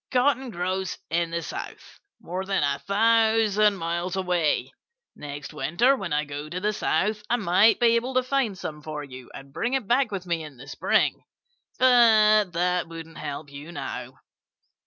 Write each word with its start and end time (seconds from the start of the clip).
Cotton 0.09 0.49
grows 0.49 0.97
in 1.11 1.29
the 1.29 1.43
South, 1.43 1.99
more 2.19 2.43
than 2.43 2.63
a 2.63 2.79
thousand 2.79 3.75
miles 3.75 4.15
away. 4.15 4.73
Next 5.15 5.53
winter 5.53 5.95
when 5.95 6.11
I 6.11 6.25
go 6.25 6.49
to 6.49 6.59
the 6.59 6.73
South 6.73 7.21
I 7.29 7.35
might 7.35 7.79
be 7.79 7.95
able 7.97 8.15
to 8.15 8.23
find 8.23 8.57
some 8.57 8.81
for 8.81 9.03
you, 9.03 9.29
and 9.35 9.53
bring 9.53 9.75
it 9.75 9.85
back 9.87 10.11
with 10.11 10.25
me 10.25 10.43
in 10.43 10.57
the 10.57 10.67
spring. 10.67 11.23
But 11.77 12.45
that 12.53 12.87
wouldn't 12.87 13.19
help 13.19 13.51
you 13.51 13.71
now." 13.71 14.17